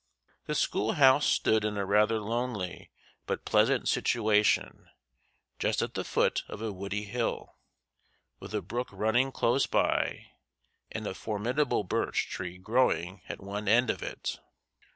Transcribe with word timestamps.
The 0.47 0.55
school 0.55 0.93
house 0.93 1.27
stood 1.27 1.63
in 1.63 1.77
a 1.77 1.85
rather 1.85 2.17
lonely 2.19 2.89
but 3.27 3.45
pleasant 3.45 3.87
situation, 3.87 4.89
just 5.59 5.83
at 5.83 5.93
the 5.93 6.03
foot 6.03 6.41
of 6.47 6.59
a 6.59 6.71
woody 6.73 7.03
hill, 7.03 7.59
with 8.39 8.55
a 8.55 8.63
brook 8.63 8.87
running 8.91 9.31
close 9.31 9.67
by 9.67 10.25
and 10.91 11.05
a 11.05 11.13
formidable 11.13 11.83
birch 11.83 12.31
tree 12.31 12.57
growing 12.57 13.21
at 13.29 13.43
one 13.43 13.67
end 13.67 13.91
of 13.91 14.01
it. 14.01 14.39